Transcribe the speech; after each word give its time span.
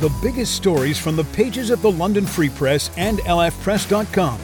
The 0.00 0.16
biggest 0.22 0.54
stories 0.54 0.96
from 0.96 1.16
the 1.16 1.24
pages 1.24 1.70
of 1.70 1.82
the 1.82 1.90
London 1.90 2.24
Free 2.24 2.50
Press 2.50 2.88
and 2.96 3.18
lfpress.com. 3.18 4.38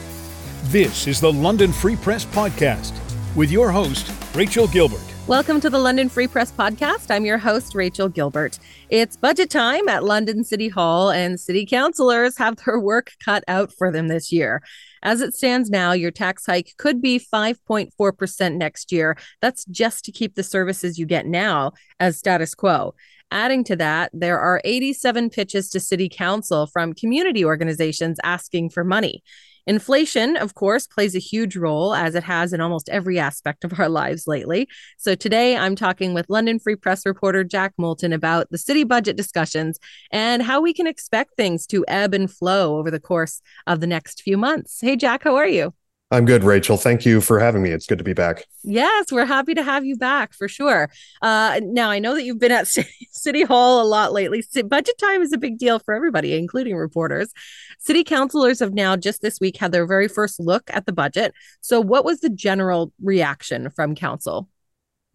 This 0.63 1.07
is 1.07 1.21
the 1.21 1.31
London 1.31 1.71
Free 1.71 1.95
Press 1.95 2.25
Podcast 2.25 2.91
with 3.37 3.49
your 3.49 3.71
host, 3.71 4.11
Rachel 4.35 4.67
Gilbert. 4.67 4.99
Welcome 5.27 5.61
to 5.61 5.69
the 5.69 5.79
London 5.79 6.09
Free 6.09 6.27
Press 6.27 6.51
Podcast. 6.51 7.09
I'm 7.09 7.23
your 7.23 7.37
host, 7.37 7.73
Rachel 7.73 8.09
Gilbert. 8.09 8.59
It's 8.89 9.15
budget 9.15 9.49
time 9.49 9.87
at 9.87 10.03
London 10.03 10.43
City 10.43 10.67
Hall, 10.67 11.09
and 11.09 11.39
city 11.39 11.65
councillors 11.65 12.37
have 12.37 12.57
their 12.57 12.77
work 12.77 13.13
cut 13.23 13.45
out 13.47 13.71
for 13.71 13.93
them 13.93 14.09
this 14.09 14.33
year. 14.33 14.61
As 15.03 15.21
it 15.21 15.35
stands 15.35 15.69
now, 15.69 15.93
your 15.93 16.11
tax 16.11 16.45
hike 16.45 16.73
could 16.77 17.01
be 17.01 17.17
5.4% 17.17 18.57
next 18.57 18.91
year. 18.91 19.15
That's 19.41 19.63
just 19.63 20.03
to 20.03 20.11
keep 20.11 20.35
the 20.35 20.43
services 20.43 20.99
you 20.99 21.05
get 21.05 21.25
now 21.25 21.71
as 21.97 22.17
status 22.17 22.53
quo. 22.55 22.93
Adding 23.31 23.63
to 23.65 23.75
that, 23.77 24.11
there 24.13 24.39
are 24.39 24.61
87 24.63 25.29
pitches 25.29 25.69
to 25.71 25.79
city 25.79 26.09
council 26.09 26.67
from 26.67 26.93
community 26.93 27.43
organizations 27.43 28.19
asking 28.23 28.69
for 28.69 28.83
money. 28.83 29.23
Inflation, 29.67 30.37
of 30.37 30.53
course, 30.53 30.85
plays 30.85 31.15
a 31.15 31.19
huge 31.19 31.57
role 31.57 31.95
as 31.95 32.13
it 32.13 32.23
has 32.23 32.53
in 32.53 32.61
almost 32.61 32.87
every 32.89 33.17
aspect 33.17 33.63
of 33.63 33.79
our 33.79 33.89
lives 33.89 34.27
lately. 34.27 34.67
So 34.97 35.15
today 35.15 35.57
I'm 35.57 35.75
talking 35.75 36.13
with 36.13 36.29
London 36.29 36.59
Free 36.59 36.75
Press 36.75 37.03
reporter 37.03 37.43
Jack 37.43 37.73
Moulton 37.77 38.13
about 38.13 38.51
the 38.51 38.59
city 38.59 38.83
budget 38.83 39.17
discussions 39.17 39.79
and 40.11 40.43
how 40.43 40.61
we 40.61 40.71
can 40.71 40.85
expect 40.85 41.35
things 41.35 41.65
to 41.67 41.83
ebb 41.87 42.13
and 42.13 42.31
flow 42.31 42.77
over 42.77 42.91
the 42.91 42.99
course 42.99 43.41
of 43.65 43.79
the 43.79 43.87
next 43.87 44.21
few 44.21 44.37
months. 44.37 44.79
Hey, 44.81 44.95
Jack, 44.95 45.23
how 45.23 45.35
are 45.35 45.47
you? 45.47 45.73
I'm 46.11 46.25
good, 46.25 46.43
Rachel. 46.43 46.77
Thank 46.77 47.03
you 47.03 47.19
for 47.19 47.39
having 47.39 47.63
me. 47.63 47.71
It's 47.71 47.87
good 47.87 47.97
to 47.97 48.03
be 48.03 48.13
back. 48.13 48.45
Yes, 48.63 49.11
we're 49.11 49.25
happy 49.25 49.55
to 49.55 49.63
have 49.63 49.83
you 49.85 49.97
back 49.97 50.33
for 50.33 50.47
sure. 50.47 50.89
Uh, 51.21 51.59
now, 51.63 51.89
I 51.89 51.97
know 51.97 52.13
that 52.13 52.23
you've 52.23 52.39
been 52.39 52.51
at 52.51 52.67
City 53.11 53.41
Hall 53.41 53.81
a 53.81 53.87
lot 53.87 54.13
lately. 54.13 54.43
Budget 54.67 54.97
time 54.99 55.23
is 55.23 55.33
a 55.33 55.37
big 55.37 55.57
deal 55.57 55.79
for 55.79 55.95
everybody, 55.95 56.35
including 56.35 56.75
reporters. 56.75 57.33
City 57.79 58.03
councilors 58.03 58.59
have 58.59 58.73
now 58.73 58.95
just 58.95 59.21
this 59.21 59.39
week 59.39 59.57
had 59.57 59.71
their 59.71 59.87
very 59.87 60.07
first 60.07 60.39
look 60.39 60.69
at 60.71 60.85
the 60.85 60.93
budget. 60.93 61.33
So, 61.61 61.81
what 61.81 62.05
was 62.05 62.19
the 62.19 62.29
general 62.29 62.93
reaction 63.01 63.71
from 63.71 63.95
council? 63.95 64.47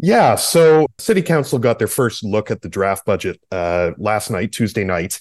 Yeah, 0.03 0.35
so 0.37 0.87
City 0.99 1.21
Council 1.21 1.59
got 1.59 1.79
their 1.79 1.87
first 1.87 2.25
look 2.25 2.51
at 2.51 2.63
the 2.63 2.71
draft 2.71 3.05
budget 3.05 3.39
uh, 3.53 3.91
last 3.99 4.31
night, 4.31 4.51
Tuesday 4.51 4.83
night. 4.83 5.21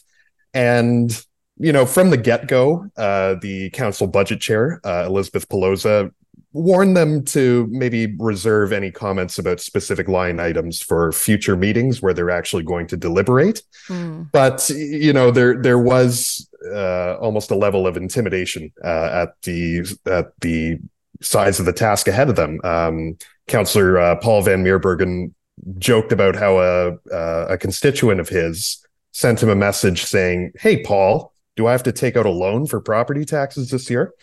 And 0.54 1.12
you 1.60 1.74
know, 1.74 1.86
from 1.86 2.10
the 2.10 2.18
get 2.18 2.48
go, 2.48 2.90
uh, 2.98 3.36
the 3.42 3.70
council 3.72 4.08
budget 4.08 4.40
chair, 4.40 4.80
uh, 4.86 5.04
Elizabeth 5.06 5.48
Peloza, 5.50 6.12
warned 6.54 6.98
them 6.98 7.24
to 7.24 7.68
maybe 7.70 8.16
reserve 8.18 8.72
any 8.72 8.90
comments 8.92 9.38
about 9.38 9.60
specific 9.60 10.08
line 10.08 10.40
items 10.40 10.82
for 10.82 11.12
future 11.12 11.56
meetings 11.56 12.02
where 12.02 12.14
they're 12.14 12.32
actually 12.32 12.64
going 12.64 12.88
to 12.88 12.98
deliberate. 12.98 13.62
Mm. 13.88 14.32
But 14.32 14.68
you 14.70 15.14
know, 15.14 15.32
there 15.32 15.62
there 15.62 15.78
was 15.78 16.50
uh, 16.66 17.16
almost 17.16 17.52
a 17.52 17.56
level 17.56 17.86
of 17.86 17.98
intimidation 17.98 18.72
uh, 18.84 19.28
at 19.28 19.42
the 19.44 19.86
at 20.06 20.32
the 20.42 20.80
size 21.22 21.60
of 21.60 21.66
the 21.66 21.74
task 21.74 22.08
ahead 22.08 22.30
of 22.30 22.36
them. 22.36 22.60
Um, 22.64 23.18
Councillor 23.48 24.00
uh, 24.00 24.16
Paul 24.16 24.42
Van 24.44 24.64
Meerbergen 24.64 25.34
joked 25.78 26.12
about 26.12 26.36
how 26.36 26.60
a 26.60 26.92
uh, 27.14 27.48
a 27.50 27.58
constituent 27.58 28.20
of 28.20 28.30
his 28.30 28.84
sent 29.12 29.44
him 29.44 29.50
a 29.50 29.56
message 29.56 30.06
saying, 30.06 30.54
"Hey, 30.58 30.82
Paul." 30.84 31.34
Do 31.60 31.68
I 31.68 31.74
have 31.74 31.84
to 31.84 31.92
take 31.92 32.16
out 32.16 32.26
a 32.26 32.30
loan 32.30 32.66
for 32.68 32.80
property 32.80 33.26
taxes 33.26 33.70
this 33.70 33.90
year? 33.90 34.14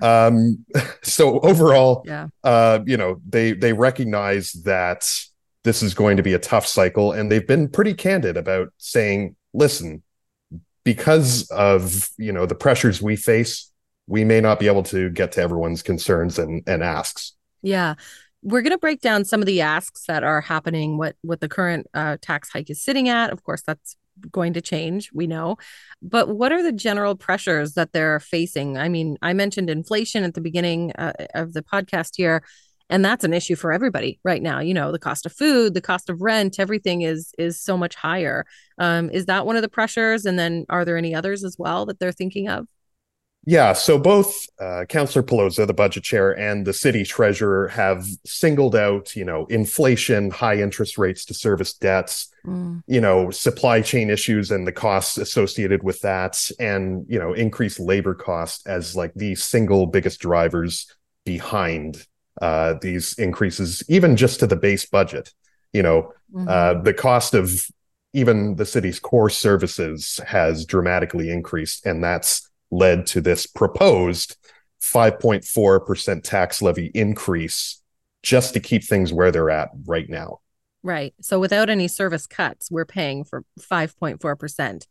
Um, 0.00 0.64
so 1.02 1.38
overall, 1.40 2.02
yeah. 2.06 2.28
uh, 2.42 2.78
you 2.86 2.96
know, 2.96 3.20
they 3.28 3.52
they 3.52 3.74
recognize 3.74 4.52
that 4.64 5.06
this 5.62 5.82
is 5.82 5.92
going 5.92 6.16
to 6.16 6.22
be 6.22 6.32
a 6.32 6.38
tough 6.38 6.66
cycle, 6.66 7.12
and 7.12 7.30
they've 7.30 7.46
been 7.46 7.68
pretty 7.68 7.92
candid 7.92 8.38
about 8.38 8.72
saying, 8.78 9.36
listen, 9.52 10.02
because 10.82 11.50
of 11.50 12.08
you 12.16 12.32
know 12.32 12.46
the 12.46 12.54
pressures 12.54 13.02
we 13.02 13.14
face, 13.14 13.70
we 14.06 14.24
may 14.24 14.40
not 14.40 14.58
be 14.58 14.66
able 14.66 14.84
to 14.84 15.10
get 15.10 15.32
to 15.32 15.42
everyone's 15.42 15.82
concerns 15.82 16.38
and 16.38 16.62
and 16.66 16.82
asks. 16.82 17.34
Yeah 17.60 17.96
we're 18.42 18.62
going 18.62 18.72
to 18.72 18.78
break 18.78 19.02
down 19.02 19.22
some 19.22 19.40
of 19.40 19.46
the 19.46 19.60
asks 19.60 20.06
that 20.06 20.24
are 20.24 20.40
happening 20.40 20.96
what 20.96 21.14
what 21.20 21.40
the 21.40 21.48
current 21.48 21.86
uh, 21.92 22.16
tax 22.22 22.48
hike 22.50 22.70
is 22.70 22.82
sitting 22.82 23.06
at 23.10 23.28
of 23.28 23.44
course 23.44 23.60
that's 23.60 23.96
going 24.30 24.52
to 24.54 24.60
change, 24.60 25.10
we 25.12 25.26
know. 25.26 25.56
But 26.02 26.28
what 26.28 26.52
are 26.52 26.62
the 26.62 26.72
general 26.72 27.16
pressures 27.16 27.74
that 27.74 27.92
they're 27.92 28.20
facing? 28.20 28.78
I 28.78 28.88
mean, 28.88 29.16
I 29.22 29.32
mentioned 29.32 29.70
inflation 29.70 30.24
at 30.24 30.34
the 30.34 30.40
beginning 30.40 30.92
uh, 30.92 31.12
of 31.34 31.52
the 31.52 31.62
podcast 31.62 32.16
here, 32.16 32.42
and 32.88 33.04
that's 33.04 33.24
an 33.24 33.32
issue 33.32 33.54
for 33.56 33.72
everybody 33.72 34.18
right 34.24 34.42
now. 34.42 34.60
You 34.60 34.74
know, 34.74 34.92
the 34.92 34.98
cost 34.98 35.24
of 35.24 35.32
food, 35.32 35.74
the 35.74 35.80
cost 35.80 36.10
of 36.10 36.20
rent, 36.20 36.58
everything 36.58 37.02
is 37.02 37.32
is 37.38 37.60
so 37.60 37.76
much 37.76 37.94
higher. 37.94 38.44
Um, 38.78 39.10
is 39.10 39.26
that 39.26 39.46
one 39.46 39.56
of 39.56 39.62
the 39.62 39.68
pressures? 39.68 40.26
And 40.26 40.38
then 40.38 40.66
are 40.68 40.84
there 40.84 40.96
any 40.96 41.14
others 41.14 41.44
as 41.44 41.56
well 41.58 41.86
that 41.86 41.98
they're 41.98 42.12
thinking 42.12 42.48
of? 42.48 42.66
Yeah, 43.46 43.72
so 43.72 43.98
both 43.98 44.46
uh, 44.58 44.84
Councillor 44.88 45.22
Peloza, 45.22 45.66
the 45.66 45.72
budget 45.72 46.04
chair, 46.04 46.38
and 46.38 46.66
the 46.66 46.74
city 46.74 47.04
treasurer 47.04 47.68
have 47.68 48.06
singled 48.26 48.76
out, 48.76 49.16
you 49.16 49.24
know, 49.24 49.46
inflation, 49.46 50.30
high 50.30 50.60
interest 50.60 50.98
rates 50.98 51.24
to 51.26 51.34
service 51.34 51.72
debts, 51.72 52.28
mm. 52.44 52.82
you 52.86 53.00
know, 53.00 53.30
supply 53.30 53.80
chain 53.80 54.10
issues 54.10 54.50
and 54.50 54.66
the 54.66 54.72
costs 54.72 55.16
associated 55.16 55.82
with 55.82 56.02
that, 56.02 56.50
and 56.58 57.06
you 57.08 57.18
know, 57.18 57.32
increased 57.32 57.80
labor 57.80 58.14
costs 58.14 58.66
as 58.66 58.94
like 58.94 59.14
the 59.14 59.34
single 59.34 59.86
biggest 59.86 60.20
drivers 60.20 60.94
behind 61.24 62.06
uh, 62.42 62.74
these 62.82 63.14
increases, 63.18 63.82
even 63.88 64.16
just 64.16 64.40
to 64.40 64.46
the 64.46 64.56
base 64.56 64.84
budget. 64.84 65.32
You 65.72 65.82
know, 65.82 66.12
mm-hmm. 66.34 66.46
uh, 66.46 66.82
the 66.82 66.92
cost 66.92 67.32
of 67.32 67.66
even 68.12 68.56
the 68.56 68.66
city's 68.66 69.00
core 69.00 69.30
services 69.30 70.20
has 70.26 70.66
dramatically 70.66 71.30
increased, 71.30 71.86
and 71.86 72.04
that's 72.04 72.49
led 72.70 73.06
to 73.06 73.20
this 73.20 73.46
proposed 73.46 74.36
5.4% 74.82 76.22
tax 76.22 76.62
levy 76.62 76.90
increase 76.94 77.82
just 78.22 78.54
to 78.54 78.60
keep 78.60 78.84
things 78.84 79.12
where 79.12 79.30
they're 79.30 79.50
at 79.50 79.70
right 79.86 80.08
now. 80.08 80.40
Right. 80.82 81.14
So 81.20 81.38
without 81.38 81.68
any 81.68 81.88
service 81.88 82.26
cuts, 82.26 82.70
we're 82.70 82.86
paying 82.86 83.24
for 83.24 83.44
5.4%. 83.60 84.86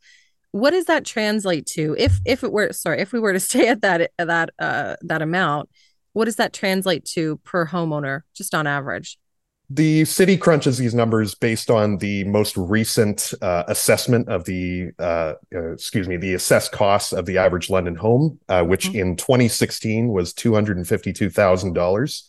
What 0.51 0.71
does 0.71 0.85
that 0.85 1.05
translate 1.05 1.65
to? 1.67 1.95
If 1.97 2.19
if 2.25 2.43
it 2.43 2.51
were 2.51 2.73
sorry, 2.73 3.01
if 3.01 3.13
we 3.13 3.19
were 3.19 3.33
to 3.33 3.39
stay 3.39 3.67
at 3.67 3.81
that 3.81 4.11
that 4.17 4.49
uh 4.59 4.95
that 5.01 5.21
amount, 5.21 5.69
what 6.13 6.25
does 6.25 6.37
that 6.37 6.53
translate 6.53 7.05
to 7.05 7.37
per 7.43 7.67
homeowner 7.67 8.21
just 8.35 8.55
on 8.55 8.67
average? 8.67 9.17
The 9.71 10.03
city 10.05 10.35
crunches 10.35 10.79
these 10.79 10.95
numbers 10.95 11.35
based 11.35 11.69
on 11.69 11.97
the 11.97 12.23
most 12.23 12.57
recent 12.57 13.33
uh, 13.39 13.65
assessment 13.67 14.27
of 14.27 14.43
the, 14.45 14.89
uh, 14.97 15.33
uh, 15.53 15.73
excuse 15.73 16.07
me, 16.07 16.17
the 16.17 16.33
assessed 16.33 16.71
costs 16.71 17.13
of 17.13 17.27
the 17.27 17.37
average 17.37 17.69
London 17.69 17.95
home, 17.95 18.39
uh, 18.49 18.63
which 18.63 18.87
mm-hmm. 18.87 18.99
in 18.99 19.15
2016 19.15 20.07
was 20.07 20.33
$252,000. 20.33 22.23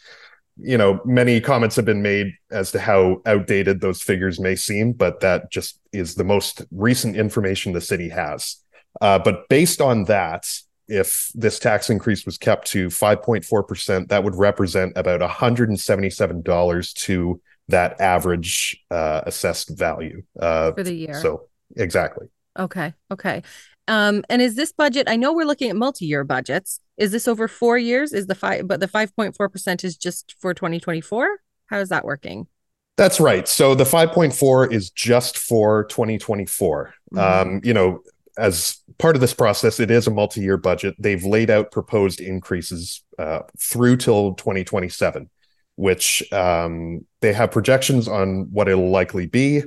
You 0.59 0.77
know, 0.77 1.01
many 1.07 1.41
comments 1.41 1.77
have 1.77 1.87
been 1.87 2.03
made 2.03 2.35
as 2.51 2.73
to 2.73 2.79
how 2.79 3.23
outdated 3.25 3.81
those 3.81 4.03
figures 4.03 4.39
may 4.39 4.55
seem, 4.55 4.93
but 4.93 5.21
that 5.21 5.51
just 5.51 5.81
is 5.95 6.17
the 6.17 6.25
most 6.25 6.63
recent 6.71 7.17
information 7.17 7.73
the 7.73 7.81
city 7.81 8.11
has. 8.11 8.57
Uh, 9.01 9.19
but 9.19 9.49
based 9.49 9.81
on 9.81 10.05
that, 10.05 10.47
if 10.91 11.31
this 11.35 11.59
tax 11.59 11.89
increase 11.89 12.27
was 12.27 12.37
kept 12.37 12.67
to 12.69 12.89
5.4%, 12.89 14.09
that 14.09 14.25
would 14.25 14.35
represent 14.35 14.93
about 14.97 15.21
$177 15.21 16.95
to 16.95 17.41
that 17.69 18.01
average 18.01 18.85
uh, 18.91 19.23
assessed 19.25 19.71
value 19.71 20.23
uh, 20.39 20.73
for 20.73 20.83
the 20.83 20.93
year. 20.95 21.21
So, 21.21 21.49
exactly. 21.77 22.27
Okay. 22.59 22.93
Okay. 23.11 23.43
Um, 23.89 24.25
and 24.29 24.43
is 24.43 24.57
this 24.57 24.73
budget? 24.73 25.09
I 25.09 25.17
know 25.17 25.33
we're 25.33 25.47
looking 25.47 25.71
at 25.71 25.77
multi-year 25.77 26.25
budgets. 26.25 26.81
Is 26.97 27.13
this 27.13 27.27
over 27.27 27.49
four 27.49 27.79
years? 27.79 28.13
Is 28.13 28.27
the 28.27 28.35
five, 28.35 28.69
but 28.69 28.81
the 28.81 28.89
five 28.89 29.15
point 29.17 29.37
four 29.37 29.49
percent 29.49 29.85
is 29.85 29.97
just 29.97 30.37
for 30.39 30.55
twenty 30.55 30.79
twenty 30.79 31.01
four? 31.01 31.39
How 31.67 31.79
is 31.79 31.89
that 31.89 32.05
working? 32.05 32.47
That's 32.97 33.19
right. 33.19 33.49
So 33.49 33.75
the 33.75 33.87
five 33.87 34.13
point 34.13 34.35
four 34.35 34.71
is 34.71 34.91
just 34.91 35.39
for 35.39 35.85
twenty 35.85 36.19
twenty 36.19 36.47
four. 36.47 36.95
Mm-hmm. 37.13 37.49
Um, 37.49 37.61
you 37.65 37.73
know, 37.73 38.03
as 38.39 38.79
part 38.99 39.17
of 39.17 39.21
this 39.21 39.35
process, 39.35 39.81
it 39.81 39.91
is 39.91 40.07
a 40.07 40.11
multi-year 40.11 40.57
budget. 40.57 40.95
They've 40.99 41.25
laid 41.25 41.51
out 41.51 41.71
proposed 41.71 42.21
increases 42.21 43.03
uh, 43.19 43.41
through 43.59 43.99
till 43.99 44.35
2027, 44.35 45.29
which 45.77 46.33
um, 46.33 47.07
they 47.21 47.33
have 47.33 47.51
projections 47.51 48.09
on 48.09 48.49
what 48.53 48.69
it'll 48.69 48.91
likely 48.91 49.27
be. 49.27 49.63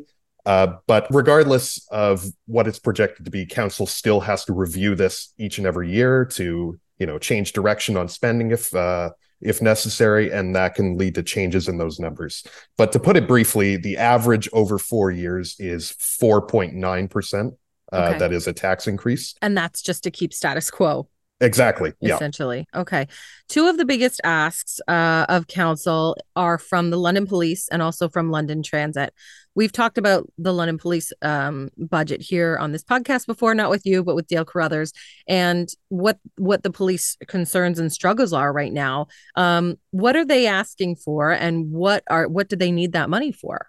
Uh, 0.46 0.76
but 0.88 1.08
regardless 1.10 1.88
of 1.90 2.26
what 2.48 2.68
it's 2.68 2.80
projected 2.80 3.26
to 3.26 3.32
be, 3.32 3.46
council 3.46 3.86
still 3.88 4.20
has 4.20 4.44
to 4.46 4.54
review 4.54 4.94
this 4.94 5.34
each 5.38 5.58
and 5.58 5.66
every 5.66 5.90
year 5.90 6.26
to, 6.26 6.78
you 6.98 7.06
know, 7.06 7.18
change 7.18 7.54
direction 7.54 7.96
on 7.96 8.10
spending 8.10 8.52
if 8.52 8.74
uh, 8.76 9.10
if 9.40 9.62
necessary, 9.62 10.32
and 10.32 10.56
that 10.56 10.74
can 10.76 10.98
lead 10.98 11.16
to 11.16 11.24
changes 11.24 11.68
in 11.68 11.78
those 11.78 12.00
numbers. 12.00 12.46
But 12.78 12.94
to 12.94 13.00
put 13.00 13.18
it 13.18 13.28
briefly, 13.28 13.76
the 13.76 13.98
average 13.98 14.50
over 14.54 14.78
four 14.78 15.12
years 15.12 15.56
is 15.60 15.94
4.9 16.00 17.10
percent 17.10 17.54
uh, 17.94 18.10
okay. 18.10 18.20
that 18.20 18.34
is 18.34 18.48
a 18.48 18.54
tax 18.54 18.88
increase. 18.88 19.36
And 19.42 19.56
that's 19.56 19.82
just 19.82 20.04
to 20.04 20.12
keep 20.12 20.34
status 20.34 20.70
quo. 20.72 21.08
Exactly. 21.44 21.92
Essentially. 22.02 22.66
Yeah. 22.74 22.82
Okay. 22.82 23.08
Two 23.50 23.68
of 23.68 23.78
the 23.78 23.86
biggest 23.86 24.22
asks 24.24 24.80
uh, 24.88 25.26
of 25.28 25.48
council 25.48 26.16
are 26.36 26.58
from 26.58 26.90
the 26.90 26.98
London 26.98 27.28
Police 27.28 27.68
and 27.70 27.82
also 27.82 28.08
from 28.08 28.32
London 28.32 28.64
Transit. 28.64 29.14
we've 29.56 29.72
talked 29.72 29.98
about 29.98 30.32
the 30.38 30.54
London 30.54 30.78
Police 30.78 31.12
um, 31.22 31.70
budget 31.78 32.22
here 32.22 32.58
on 32.58 32.72
this 32.72 32.84
podcast 32.84 33.26
before, 33.26 33.54
not 33.54 33.70
with 33.70 33.86
you, 33.86 34.04
but 34.04 34.16
with 34.16 34.28
Dale 34.28 34.46
Carruthers, 34.46 34.94
and 35.28 35.70
what 35.90 36.18
what 36.38 36.64
the 36.64 36.72
police 36.72 37.18
concerns 37.28 37.78
and 37.78 37.92
struggles 37.92 38.32
are 38.32 38.54
right 38.54 38.74
now. 38.74 39.08
Um, 39.36 39.76
what 39.92 40.16
are 40.16 40.26
they 40.26 40.48
asking 40.48 40.96
for, 40.96 41.32
and 41.32 41.72
what 41.72 42.04
are 42.10 42.28
what 42.28 42.48
do 42.48 42.56
they 42.56 42.72
need 42.72 42.94
that 42.94 43.10
money 43.10 43.32
for? 43.32 43.68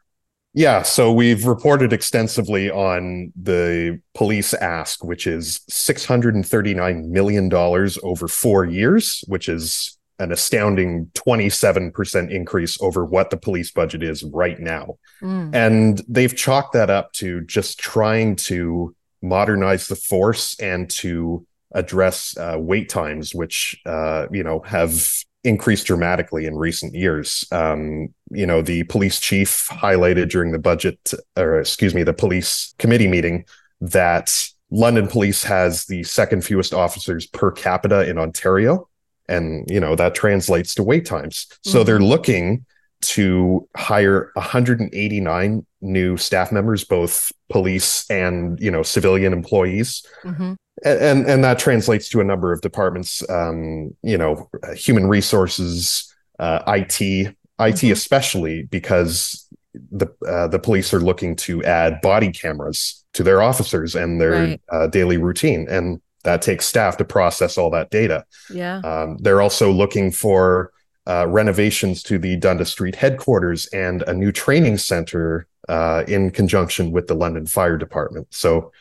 Yeah, 0.57 0.83
so 0.83 1.13
we've 1.13 1.47
reported 1.47 1.93
extensively 1.93 2.71
on 2.71 3.33
the 3.35 4.01
police 4.15 4.55
ask, 4.55 5.03
which 5.03 5.27
is 5.27 5.61
$639 5.69 7.09
million 7.09 7.53
over 7.53 8.29
four 8.29 8.65
years, 8.65 9.25
which 9.27 9.49
is 9.49 9.99
an 10.21 10.31
astounding 10.31 11.11
27% 11.15 12.31
increase 12.31 12.81
over 12.81 13.05
what 13.05 13.31
the 13.31 13.37
police 13.37 13.73
budget 13.73 14.05
is 14.05 14.23
right 14.23 14.61
now. 14.61 14.97
Mm. 15.21 15.53
And 15.53 16.03
they've 16.07 16.35
chalked 16.35 16.75
that 16.75 16.89
up 16.89 17.13
to 17.15 17.41
just 17.43 17.81
trying 17.81 18.37
to 18.37 18.95
modernize 19.23 19.89
the 19.89 19.97
force 19.97 20.59
and 20.61 20.89
to 20.91 21.45
address 21.73 22.37
uh, 22.37 22.57
wait 22.61 22.89
times, 22.89 23.35
which, 23.35 23.81
uh, 23.87 24.27
you 24.31 24.45
know, 24.45 24.61
have 24.61 25.05
increased 25.45 25.87
dramatically 25.87 26.47
in 26.47 26.57
recent 26.57 26.95
years. 26.95 27.47
Um, 27.53 28.15
you 28.31 28.47
know, 28.47 28.63
the 28.63 28.85
police 28.85 29.21
chief 29.21 29.69
highlighted 29.71 30.31
during 30.31 30.53
the 30.53 30.59
budget, 30.59 31.13
or 31.37 31.61
excuse 31.61 31.95
me, 31.95 32.03
the 32.03 32.13
police 32.15 32.75
committee 32.79 33.09
meeting 33.09 33.45
that 33.81 34.49
London 34.71 35.07
police 35.07 35.45
has 35.45 35.85
the 35.85 36.03
second 36.03 36.45
fewest 36.45 36.73
officers 36.75 37.27
per 37.27 37.51
capita 37.51 38.09
in 38.09 38.19
Ontario 38.19 38.89
and 39.29 39.69
you 39.71 39.81
know 39.81 39.97
that 39.97 40.15
translates 40.15 40.75
to 40.75 40.83
wait 40.83 41.07
times 41.07 41.47
so 41.63 41.79
mm-hmm. 41.79 41.87
they're 41.87 42.01
looking 42.01 42.65
to 43.01 43.69
hire 43.77 44.31
189 44.35 45.67
new 45.85 46.17
staff 46.17 46.51
members 46.51 46.83
both 46.85 47.31
police 47.51 48.09
and 48.11 48.59
you 48.61 48.71
know 48.71 48.83
civilian 48.83 49.33
employees 49.33 50.05
mm-hmm. 50.23 50.55
and 50.85 51.27
and 51.27 51.45
that 51.45 51.59
translates 51.59 52.09
to 52.09 52.21
a 52.21 52.25
number 52.25 52.53
of 52.53 52.61
departments 52.61 53.29
um, 53.29 53.95
you 54.03 54.19
know 54.19 54.49
human 54.75 55.07
resources 55.07 56.13
uh, 56.39 56.61
IT 56.67 57.01
IT 57.01 57.37
mm-hmm. 57.59 57.93
especially 57.93 58.63
because 58.65 59.47
the 59.93 60.07
uh, 60.27 60.49
the 60.49 60.59
police 60.59 60.95
are 60.95 61.01
looking 61.01 61.37
to 61.37 61.63
add 61.65 62.01
body 62.01 62.31
cameras 62.31 63.05
to 63.13 63.23
their 63.23 63.43
officers 63.43 63.95
and 63.95 64.21
their 64.21 64.33
right. 64.33 64.61
uh, 64.73 64.87
daily 64.87 65.19
routine 65.19 65.67
and 65.69 66.01
that 66.25 66.43
takes 66.43 66.67
staff 66.67 66.97
to 66.97 67.05
process 67.05 67.57
all 67.57 67.71
that 67.71 67.91
data. 67.91 68.25
Yeah. 68.51 68.79
Um, 68.79 69.19
they're 69.19 69.41
also 69.41 69.71
looking 69.71 70.11
for 70.11 70.73
uh, 71.07 71.27
renovations 71.29 72.03
to 72.05 72.19
the 72.19 72.37
Dundas 72.37 72.71
Street 72.71 72.97
headquarters 72.97 73.67
and 73.67 74.03
a 74.03 74.15
new 74.15 74.33
training 74.33 74.79
center 74.79 75.47
uh, 75.69 76.05
in 76.09 76.31
conjunction 76.31 76.93
with 76.93 77.07
the 77.07 77.15
London 77.15 77.47
Fire 77.47 77.77
Department. 77.77 78.27
So 78.31 78.73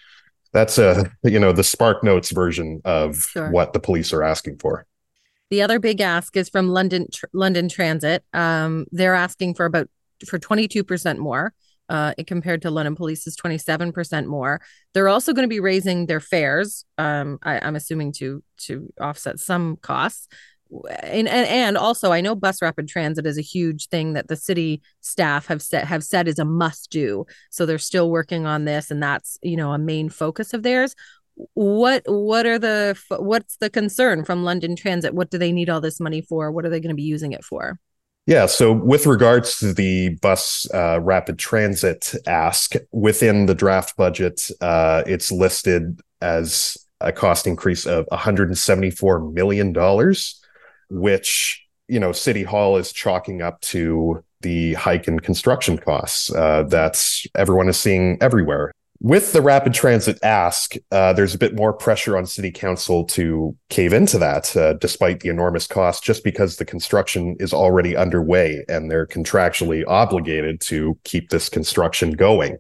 that's 0.52 0.78
a 0.78 1.12
you 1.24 1.40
know 1.40 1.52
the 1.52 1.64
Spark 1.64 2.04
Notes 2.04 2.32
version 2.32 2.82
of 2.86 3.24
sure. 3.24 3.50
what 3.52 3.74
the 3.74 3.80
police 3.80 4.14
are 4.14 4.24
asking 4.24 4.58
for. 4.60 4.86
The 5.50 5.62
other 5.62 5.80
big 5.80 6.02
ask 6.02 6.36
is 6.36 6.50
from 6.50 6.70
London 6.70 7.08
tr- 7.12 7.26
London 7.34 7.70
Transit. 7.70 8.24
Um, 8.34 8.86
they're 8.92 9.16
asking 9.16 9.56
for 9.56 9.66
about 9.66 9.90
for 10.28 10.40
twenty 10.40 10.68
two 10.68 10.84
percent 10.84 11.20
more 11.20 11.54
uh, 11.90 12.14
compared 12.28 12.62
to 12.62 12.72
London 12.72 12.96
Police's 12.96 13.36
27% 13.36 14.26
more. 14.26 14.62
They're 14.94 15.10
also 15.10 15.34
going 15.34 15.44
to 15.44 15.54
be 15.54 15.60
raising 15.60 16.06
their 16.06 16.20
fares. 16.20 16.86
Um, 16.98 17.40
I, 17.44 17.68
am 17.68 17.76
assuming 17.76 18.14
to 18.14 18.44
to 18.66 18.92
offset 19.00 19.40
some 19.40 19.78
costs. 19.78 20.28
And, 21.04 21.28
and 21.28 21.78
also, 21.78 22.12
I 22.12 22.22
know 22.22 22.36
bus 22.36 22.62
rapid 22.62 22.88
transit 22.88 23.26
is 23.26 23.38
a 23.38 23.42
huge 23.42 23.88
thing 23.90 24.14
that 24.14 24.28
the 24.28 24.36
city 24.36 24.82
staff 25.02 25.48
have 25.48 25.62
said 25.62 25.86
have 25.86 26.04
said 26.04 26.28
is 26.28 26.40
a 26.40 26.46
must 26.46 26.90
do. 26.90 27.26
So 27.50 27.66
they're 27.66 27.78
still 27.78 28.10
working 28.10 28.46
on 28.46 28.66
this, 28.66 28.92
and 28.92 29.02
that's 29.02 29.38
you 29.42 29.58
know 29.58 29.74
a 29.74 29.78
main 29.78 30.10
focus 30.10 30.54
of 30.54 30.64
theirs. 30.64 30.96
What 31.54 32.04
what 32.06 32.46
are 32.46 32.60
the 32.60 32.98
what's 33.10 33.58
the 33.58 33.70
concern 33.70 34.24
from 34.24 34.44
London 34.44 34.76
Transit? 34.76 35.14
What 35.14 35.30
do 35.30 35.38
they 35.38 35.52
need 35.52 35.70
all 35.70 35.82
this 35.82 36.00
money 36.00 36.22
for? 36.22 36.52
What 36.52 36.66
are 36.66 36.70
they 36.70 36.80
going 36.80 36.90
to 36.90 36.96
be 36.96 37.04
using 37.04 37.34
it 37.34 37.44
for? 37.44 37.80
Yeah. 38.26 38.46
So, 38.46 38.72
with 38.72 39.06
regards 39.06 39.60
to 39.60 39.74
the 39.74 40.10
bus 40.22 40.66
uh, 40.74 41.00
rapid 41.02 41.38
transit 41.38 42.16
ask 42.26 42.74
within 42.92 43.48
the 43.48 43.56
draft 43.56 43.98
budget, 43.98 44.50
uh, 44.62 45.04
it's 45.06 45.32
listed 45.32 46.00
as 46.22 46.78
a 47.02 47.12
cost 47.12 47.46
increase 47.48 47.86
of 47.86 48.08
$174 48.12 49.34
million, 49.34 49.74
which, 50.94 51.66
you 51.88 52.00
know, 52.00 52.12
City 52.12 52.44
Hall 52.44 52.78
is 52.78 52.92
chalking 52.94 53.42
up 53.42 53.60
to 53.62 54.24
the 54.42 54.74
hike 54.74 55.08
in 55.08 55.20
construction 55.20 55.78
costs 55.78 56.34
uh, 56.34 56.64
that 56.64 57.04
everyone 57.36 57.70
is 57.70 57.78
seeing 57.78 58.18
everywhere 58.22 58.72
with 59.04 59.34
the 59.34 59.42
rapid 59.42 59.74
transit 59.74 60.18
ask, 60.24 60.76
uh, 60.90 61.12
there's 61.12 61.36
a 61.36 61.38
bit 61.38 61.54
more 61.56 61.74
pressure 61.74 62.18
on 62.18 62.26
city 62.26 62.50
council 62.50 63.04
to 63.04 63.56
cave 63.70 63.92
into 63.92 64.18
that, 64.18 64.56
uh, 64.56 64.74
despite 64.74 65.20
the 65.20 65.28
enormous 65.28 65.68
cost, 65.68 66.06
just 66.06 66.24
because 66.24 66.56
the 66.56 66.64
construction 66.64 67.36
is 67.38 67.54
already 67.54 67.98
underway 67.98 68.64
and 68.70 68.90
they're 68.90 69.06
contractually 69.06 69.84
obligated 69.86 70.62
to 70.62 70.98
keep 71.04 71.30
this 71.30 71.50
construction 71.50 72.12
going. 72.12 72.54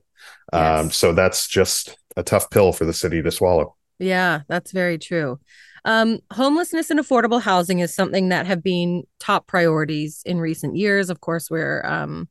Um, 0.51 0.62
yes. 0.62 0.80
Um, 0.80 0.91
so 0.91 1.13
that's 1.13 1.47
just 1.47 1.97
a 2.18 2.24
tough 2.24 2.50
pill 2.50 2.74
for 2.74 2.83
the 2.83 2.94
city 2.94 3.21
to 3.21 3.31
swallow. 3.31 3.75
Yeah, 3.97 4.41
that's 4.50 4.74
very 4.74 4.97
true. 4.97 5.39
Um, 5.85 6.19
homelessness 6.31 6.89
and 6.89 7.00
affordable 7.00 7.41
housing 7.41 7.80
is 7.80 7.94
something 7.94 8.30
that 8.30 8.45
have 8.45 8.63
been 8.63 9.03
top 9.19 9.47
priorities 9.47 10.21
in 10.25 10.39
recent 10.39 10.75
years. 10.75 11.09
Of 11.09 11.19
course, 11.19 11.50
we're 11.50 11.83
um, 11.85 12.30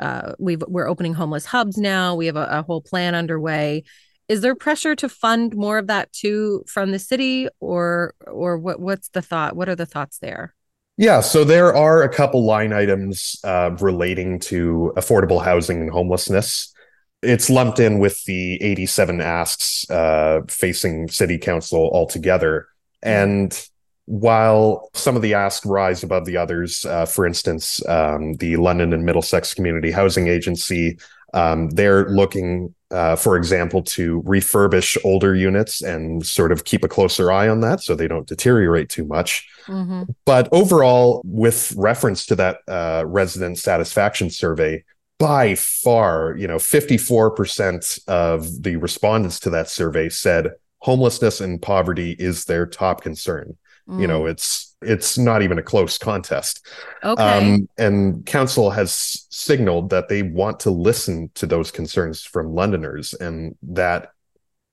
uh, 0.00 0.32
we've 0.38 0.62
we're 0.66 0.88
opening 0.88 1.14
homeless 1.14 1.46
hubs 1.46 1.76
now. 1.76 2.14
We 2.14 2.26
have 2.26 2.36
a, 2.36 2.48
a 2.50 2.62
whole 2.62 2.82
plan 2.82 3.14
underway. 3.14 3.84
Is 4.28 4.40
there 4.40 4.54
pressure 4.54 4.94
to 4.96 5.08
fund 5.08 5.56
more 5.56 5.78
of 5.78 5.86
that 5.86 6.12
too 6.12 6.64
from 6.66 6.90
the 6.90 6.98
city, 6.98 7.48
or 7.60 8.14
or 8.26 8.58
what? 8.58 8.80
What's 8.80 9.08
the 9.10 9.22
thought? 9.22 9.56
What 9.56 9.68
are 9.68 9.76
the 9.76 9.86
thoughts 9.86 10.18
there? 10.18 10.54
Yeah, 10.96 11.20
so 11.20 11.44
there 11.44 11.74
are 11.76 12.02
a 12.02 12.08
couple 12.08 12.44
line 12.44 12.72
items 12.72 13.36
uh, 13.44 13.70
relating 13.78 14.40
to 14.40 14.92
affordable 14.96 15.42
housing 15.42 15.80
and 15.80 15.90
homelessness. 15.90 16.74
It's 17.22 17.48
lumped 17.48 17.78
in 17.78 18.00
with 18.00 18.24
the 18.24 18.60
87 18.60 19.20
asks 19.20 19.88
uh, 19.90 20.40
facing 20.48 21.08
city 21.08 21.38
council 21.38 21.88
altogether. 21.92 22.66
And 23.02 23.68
while 24.06 24.88
some 24.94 25.16
of 25.16 25.22
the 25.22 25.34
asks 25.34 25.66
rise 25.66 26.02
above 26.02 26.24
the 26.24 26.36
others, 26.36 26.84
uh, 26.86 27.04
for 27.04 27.26
instance, 27.26 27.86
um, 27.86 28.34
the 28.34 28.56
London 28.56 28.92
and 28.92 29.04
Middlesex 29.04 29.52
Community 29.52 29.90
Housing 29.90 30.28
Agency, 30.28 30.98
um, 31.34 31.68
they're 31.70 32.08
looking, 32.08 32.74
uh, 32.90 33.16
for 33.16 33.36
example, 33.36 33.82
to 33.82 34.22
refurbish 34.22 34.96
older 35.04 35.34
units 35.34 35.82
and 35.82 36.24
sort 36.24 36.52
of 36.52 36.64
keep 36.64 36.84
a 36.84 36.88
closer 36.88 37.30
eye 37.30 37.48
on 37.48 37.60
that 37.60 37.82
so 37.82 37.94
they 37.94 38.08
don't 38.08 38.26
deteriorate 38.26 38.88
too 38.88 39.04
much. 39.04 39.46
Mm-hmm. 39.66 40.04
But 40.24 40.48
overall, 40.52 41.20
with 41.24 41.74
reference 41.76 42.24
to 42.26 42.36
that 42.36 42.60
uh, 42.66 43.04
resident 43.06 43.58
satisfaction 43.58 44.30
survey, 44.30 44.84
by 45.18 45.54
far, 45.56 46.34
you 46.38 46.46
know, 46.46 46.56
54% 46.56 48.08
of 48.08 48.62
the 48.62 48.76
respondents 48.76 49.40
to 49.40 49.50
that 49.50 49.68
survey 49.68 50.08
said 50.08 50.52
homelessness 50.80 51.40
and 51.40 51.60
poverty 51.60 52.12
is 52.18 52.44
their 52.44 52.66
top 52.66 53.02
concern. 53.02 53.56
Mm. 53.88 54.00
You 54.00 54.06
know, 54.06 54.22
mm. 54.22 54.30
it's 54.30 54.76
it's 54.82 55.18
not 55.18 55.42
even 55.42 55.58
a 55.58 55.62
close 55.62 55.98
contest. 55.98 56.66
Okay. 57.02 57.22
Um, 57.22 57.68
and 57.78 58.24
council 58.26 58.70
has 58.70 59.26
signaled 59.30 59.90
that 59.90 60.08
they 60.08 60.22
want 60.22 60.60
to 60.60 60.70
listen 60.70 61.30
to 61.34 61.46
those 61.46 61.70
concerns 61.70 62.22
from 62.22 62.54
Londoners 62.54 63.14
and 63.14 63.56
that 63.62 64.12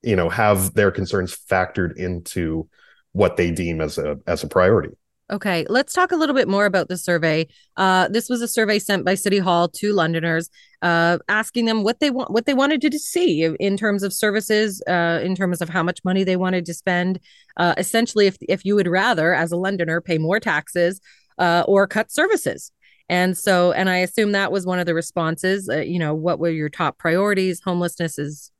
you 0.03 0.15
know 0.15 0.29
have 0.29 0.73
their 0.73 0.91
concerns 0.91 1.35
factored 1.35 1.97
into 1.97 2.69
what 3.13 3.37
they 3.37 3.51
deem 3.51 3.81
as 3.81 3.97
a 3.97 4.17
as 4.27 4.43
a 4.43 4.47
priority. 4.47 4.95
Okay, 5.31 5.65
let's 5.69 5.91
talk 5.91 6.11
a 6.11 6.15
little 6.15 6.35
bit 6.35 6.47
more 6.47 6.67
about 6.67 6.87
the 6.87 6.97
survey. 6.97 7.47
Uh, 7.77 8.07
this 8.07 8.29
was 8.29 8.43
a 8.43 8.47
survey 8.47 8.77
sent 8.77 9.03
by 9.03 9.15
City 9.15 9.39
Hall 9.39 9.67
to 9.69 9.91
Londoners, 9.91 10.51
uh, 10.83 11.17
asking 11.27 11.65
them 11.65 11.83
what 11.83 11.99
they 11.99 12.11
want, 12.11 12.29
what 12.29 12.45
they 12.45 12.53
wanted 12.53 12.79
to 12.81 12.99
see 12.99 13.43
in 13.43 13.75
terms 13.75 14.03
of 14.03 14.13
services, 14.13 14.83
uh, 14.87 15.19
in 15.23 15.35
terms 15.35 15.61
of 15.61 15.69
how 15.69 15.81
much 15.81 16.03
money 16.05 16.23
they 16.23 16.35
wanted 16.35 16.63
to 16.67 16.75
spend. 16.75 17.19
Uh, 17.57 17.73
essentially, 17.77 18.27
if 18.27 18.37
if 18.41 18.63
you 18.65 18.75
would 18.75 18.87
rather, 18.87 19.33
as 19.33 19.51
a 19.51 19.57
Londoner, 19.57 19.99
pay 19.99 20.19
more 20.19 20.39
taxes 20.39 21.01
uh, 21.39 21.63
or 21.67 21.87
cut 21.87 22.11
services. 22.11 22.71
And 23.09 23.35
so, 23.35 23.71
and 23.71 23.89
I 23.89 23.97
assume 23.97 24.31
that 24.33 24.51
was 24.51 24.67
one 24.67 24.77
of 24.77 24.85
the 24.85 24.93
responses. 24.93 25.67
Uh, 25.67 25.77
you 25.77 25.97
know, 25.97 26.13
what 26.13 26.37
were 26.37 26.51
your 26.51 26.69
top 26.69 26.99
priorities? 26.99 27.61
Homelessness 27.65 28.19
is 28.19 28.51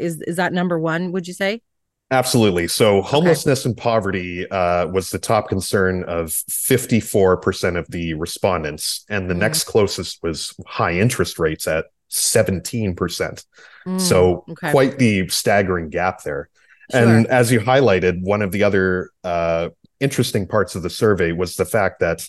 is 0.00 0.22
is 0.22 0.36
that 0.36 0.54
number 0.54 0.78
one? 0.78 1.12
Would 1.12 1.28
you 1.28 1.34
say? 1.34 1.60
Absolutely. 2.10 2.68
So 2.68 3.02
homelessness 3.02 3.60
okay. 3.60 3.70
and 3.70 3.76
poverty 3.76 4.48
uh, 4.50 4.86
was 4.88 5.10
the 5.10 5.18
top 5.18 5.48
concern 5.48 6.04
of 6.04 6.28
54% 6.28 7.78
of 7.78 7.90
the 7.90 8.14
respondents. 8.14 9.04
And 9.08 9.28
the 9.28 9.34
mm. 9.34 9.38
next 9.38 9.64
closest 9.64 10.22
was 10.22 10.54
high 10.66 10.92
interest 10.92 11.38
rates 11.38 11.66
at 11.66 11.86
17%. 12.10 12.94
Mm. 13.86 14.00
So 14.00 14.44
okay. 14.48 14.70
quite 14.70 14.98
the 14.98 15.28
staggering 15.28 15.88
gap 15.88 16.22
there. 16.22 16.50
Sure. 16.90 17.00
And 17.00 17.26
as 17.26 17.50
you 17.50 17.60
highlighted, 17.60 18.20
one 18.22 18.42
of 18.42 18.52
the 18.52 18.62
other 18.62 19.10
uh, 19.24 19.70
interesting 20.00 20.46
parts 20.46 20.74
of 20.74 20.82
the 20.82 20.90
survey 20.90 21.32
was 21.32 21.56
the 21.56 21.64
fact 21.64 22.00
that 22.00 22.28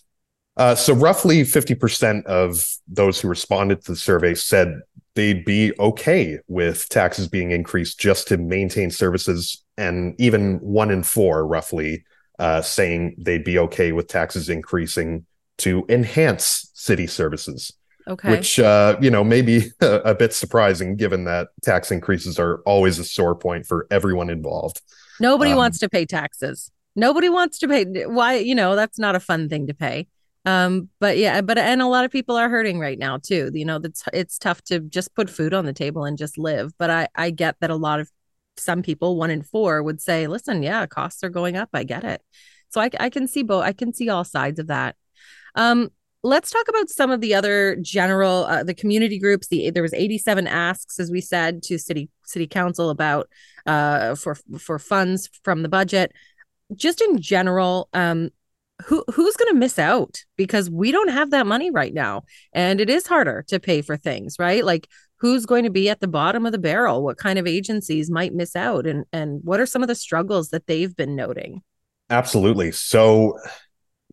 Uh, 0.58 0.76
so 0.76 0.94
roughly 0.94 1.42
50% 1.42 2.24
of 2.26 2.66
those 2.88 3.20
who 3.20 3.28
responded 3.28 3.82
to 3.84 3.92
the 3.92 3.98
survey 3.98 4.34
said 4.34 4.80
they'd 5.16 5.44
be 5.46 5.74
okay 5.80 6.40
with 6.48 6.88
taxes 6.90 7.28
being 7.28 7.52
increased 7.52 8.00
just 8.00 8.28
to 8.30 8.38
maintain 8.38 8.90
services. 8.92 9.64
And 9.78 10.16
even 10.20 10.60
one 10.60 10.92
in 10.92 11.04
four, 11.04 11.46
roughly, 11.46 12.06
uh, 12.40 12.62
saying 12.62 13.16
they'd 13.18 13.44
be 13.44 13.60
okay 13.60 13.92
with 13.92 14.08
taxes 14.08 14.50
increasing 14.50 15.26
to 15.58 15.86
enhance 15.90 16.70
city 16.74 17.08
services. 17.08 17.74
Okay. 18.08 18.30
Which, 18.30 18.60
uh, 18.60 18.98
you 19.02 19.10
know, 19.10 19.24
may 19.24 19.42
be 19.42 19.72
a, 19.82 19.96
a 19.98 20.16
bit 20.16 20.32
surprising 20.34 20.96
given 20.96 21.26
that 21.26 21.48
tax 21.64 21.92
increases 21.92 22.38
are 22.40 22.60
always 22.66 23.00
a 23.00 23.04
sore 23.04 23.36
point 23.36 23.66
for 23.66 23.88
everyone 23.90 24.30
involved. 24.30 24.82
Nobody 25.20 25.52
Um, 25.52 25.58
wants 25.58 25.80
to 25.80 25.90
pay 25.90 26.06
taxes. 26.06 26.72
Nobody 26.96 27.30
wants 27.30 27.58
to 27.60 27.68
pay. 27.68 28.06
Why? 28.06 28.36
You 28.36 28.56
know, 28.56 28.76
that's 28.76 29.00
not 29.00 29.16
a 29.16 29.20
fun 29.20 29.50
thing 29.50 29.68
to 29.68 29.74
pay. 29.74 30.08
Um, 30.46 30.90
but 31.00 31.18
yeah, 31.18 31.42
but 31.42 31.58
and 31.58 31.82
a 31.82 31.88
lot 31.88 32.06
of 32.06 32.12
people 32.12 32.36
are 32.36 32.50
hurting 32.50 32.80
right 32.80 33.00
now 33.00 33.18
too. 33.18 33.52
You 33.54 33.66
know, 33.66 33.80
that's 33.80 34.04
it's 34.14 34.38
tough 34.38 34.62
to 34.66 34.80
just 34.80 35.16
put 35.16 35.30
food 35.30 35.54
on 35.54 35.66
the 35.66 35.74
table 35.74 36.06
and 36.06 36.18
just 36.18 36.38
live. 36.38 36.72
But 36.78 36.90
I 36.90 37.08
I 37.16 37.32
get 37.32 37.56
that 37.62 37.72
a 37.72 37.76
lot 37.76 38.00
of 38.00 38.10
some 38.58 38.82
people, 38.82 39.18
one 39.18 39.32
in 39.32 39.42
four, 39.42 39.82
would 39.84 40.02
say, 40.02 40.28
"Listen, 40.28 40.62
yeah, 40.64 40.86
costs 40.86 41.24
are 41.24 41.30
going 41.30 41.58
up. 41.58 41.70
I 41.74 41.84
get 41.84 42.04
it." 42.04 42.22
So 42.70 42.80
I 42.82 42.90
I 43.00 43.10
can 43.10 43.28
see 43.28 43.44
both. 43.44 43.64
I 43.64 43.74
can 43.74 43.94
see 43.94 44.10
all 44.10 44.24
sides 44.24 44.60
of 44.60 44.68
that. 44.68 44.96
Um, 45.56 45.90
let's 46.26 46.50
talk 46.50 46.68
about 46.68 46.90
some 46.90 47.12
of 47.12 47.22
the 47.22 47.36
other 47.36 47.78
general 47.82 48.46
uh, 48.46 48.64
the 48.64 48.74
community 48.74 49.20
groups 49.20 49.48
the 49.48 49.70
there 49.70 49.84
was 49.84 49.94
87 49.94 50.48
asks 50.48 51.00
as 51.00 51.12
we 51.12 51.22
said 51.22 51.62
to 51.64 51.78
city 51.78 52.10
city 52.26 52.48
council 52.48 52.90
about 52.90 53.30
uh 53.68 54.16
for 54.16 54.36
for 54.58 54.80
funds 54.80 55.30
from 55.44 55.62
the 55.62 55.70
budget 55.70 56.12
just 56.76 57.00
in 57.00 57.22
general 57.22 57.90
um 57.94 58.32
who 58.86 59.04
who's 59.14 59.36
going 59.36 59.54
to 59.54 59.60
miss 59.60 59.80
out 59.80 60.18
because 60.38 60.70
we 60.70 60.92
don't 60.92 61.10
have 61.10 61.32
that 61.32 61.48
money 61.48 61.72
right 61.72 61.94
now 61.94 62.24
and 62.54 62.82
it 62.82 62.90
is 62.90 63.08
harder 63.08 63.44
to 63.48 63.60
pay 63.60 63.82
for 63.82 63.96
things 63.96 64.36
right 64.38 64.66
like 64.66 64.88
who's 65.20 65.46
going 65.46 65.64
to 65.64 65.70
be 65.70 65.90
at 65.90 66.02
the 66.02 66.08
bottom 66.10 66.46
of 66.46 66.52
the 66.52 66.58
barrel 66.58 67.02
what 67.02 67.18
kind 67.18 67.40
of 67.40 67.48
agencies 67.48 68.12
might 68.12 68.34
miss 68.34 68.56
out 68.56 68.86
and 68.86 69.06
and 69.14 69.40
what 69.44 69.62
are 69.62 69.66
some 69.66 69.82
of 69.82 69.88
the 69.88 69.96
struggles 69.96 70.50
that 70.50 70.68
they've 70.68 70.96
been 70.96 71.16
noting 71.16 71.62
Absolutely. 72.10 72.72
So, 72.72 73.40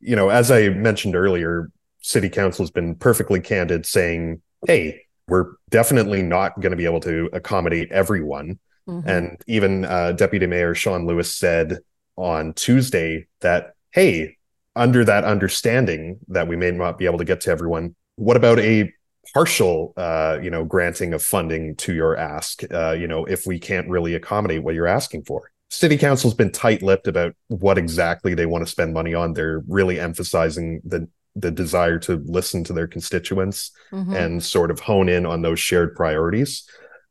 you 0.01 0.17
know, 0.17 0.31
as 0.31 0.51
I 0.51 0.71
mentioned 0.71 1.15
earlier, 1.15 1.71
city 2.01 2.29
council 2.29 2.63
has 2.63 2.71
been 2.71 2.95
perfectly 2.95 3.41
candid 3.41 3.87
saying, 3.87 4.41
hey, 4.67 5.03
we're 5.29 5.53
definitely 5.71 6.23
not 6.23 6.59
going 6.61 6.71
to 6.71 6.77
be 6.77 6.85
able 6.85 7.01
to 7.01 7.29
accommodate 7.33 7.93
everyone. 7.93 8.59
Mhm. 8.89 9.07
And 9.07 9.43
even 9.47 9.85
uh, 9.85 10.13
Deputy 10.13 10.47
Mayor 10.47 10.75
Shawn 10.75 11.07
Lewis 11.07 11.35
said 11.35 11.79
on 12.17 12.55
Tuesday 12.55 13.27
that, 13.41 13.75
hey, 13.91 14.37
under 14.75 15.05
that 15.05 15.25
understanding 15.25 16.19
that 16.29 16.49
we 16.49 16.57
may 16.57 16.71
not 16.71 16.99
be 16.99 17.07
able 17.07 17.19
to 17.19 17.25
get 17.25 17.41
to 17.43 17.51
everyone, 17.51 17.95
what 18.17 18.37
about 18.37 18.59
a 18.59 18.93
partial, 19.35 19.93
uh, 19.97 20.39
you 20.43 20.51
know, 20.51 20.65
granting 20.65 21.15
of 21.15 21.23
funding 21.23 21.77
to 21.77 21.95
your 21.95 22.17
ask? 22.17 22.63
Uh, 22.73 22.93
you 22.93 23.07
know, 23.07 23.25
if 23.25 23.47
we 23.47 23.59
can't 23.59 23.89
really 23.89 24.15
accommodate 24.15 24.63
what 24.63 24.75
you're 24.75 24.87
asking 24.87 25.25
for. 25.25 25.51
City 25.71 25.97
Council's 25.97 26.35
been 26.35 26.51
tight-lipped 26.51 27.07
about 27.07 27.35
what 27.49 27.79
exactly 27.79 28.35
they 28.35 28.45
want 28.45 28.65
to 28.65 28.71
spend 28.71 28.93
money 28.93 29.15
on. 29.15 29.33
They're 29.33 29.63
really 29.69 29.99
emphasizing 30.01 30.81
the 30.85 31.09
the 31.35 31.51
desire 31.51 31.99
to 31.99 32.23
listen 32.27 32.63
to 32.63 32.75
their 32.75 32.87
constituents 32.87 33.71
Mhm. 33.91 34.15
and 34.15 34.43
sort 34.43 34.71
of 34.71 34.81
hone 34.81 35.09
in 35.09 35.25
on 35.25 35.41
those 35.41 35.59
shared 35.59 35.97
priorities. 35.97 36.65